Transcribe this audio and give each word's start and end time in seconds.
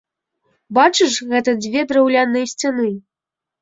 Бачыш 0.77 1.13
гэтыя 1.35 1.61
дзве 1.63 1.87
драўляныя 1.95 2.45
сцяны? 2.57 2.87